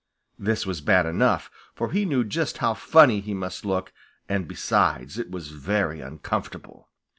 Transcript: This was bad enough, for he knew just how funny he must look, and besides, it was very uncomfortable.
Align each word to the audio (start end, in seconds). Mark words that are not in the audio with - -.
This 0.39 0.65
was 0.65 0.81
bad 0.81 1.05
enough, 1.05 1.51
for 1.75 1.91
he 1.91 2.05
knew 2.05 2.23
just 2.23 2.57
how 2.57 2.73
funny 2.73 3.19
he 3.19 3.35
must 3.35 3.65
look, 3.65 3.93
and 4.27 4.47
besides, 4.47 5.19
it 5.19 5.29
was 5.29 5.49
very 5.49 6.01
uncomfortable. 6.01 6.89